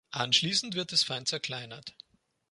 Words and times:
Anschließend 0.09 0.73
wird 0.73 0.93
es 0.93 1.03
fein 1.03 1.27
zerkleinert. 1.27 1.93